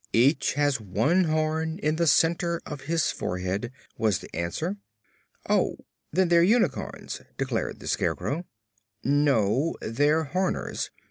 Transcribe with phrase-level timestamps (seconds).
[0.13, 4.77] "Each has one horn in the center of his forehead," was the answer.
[5.47, 5.77] "Oh,
[6.11, 8.47] then they're unicorns," declared the Scarecrow.
[9.03, 10.89] "No; they're Horners.